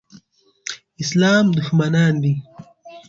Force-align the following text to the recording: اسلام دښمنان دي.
اسلام 1.01 1.45
دښمنان 1.57 2.13
دي. 2.23 2.33